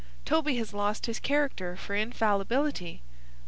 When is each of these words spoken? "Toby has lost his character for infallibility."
"Toby 0.25 0.57
has 0.57 0.73
lost 0.73 1.05
his 1.05 1.19
character 1.19 1.75
for 1.77 1.93
infallibility." 1.93 3.03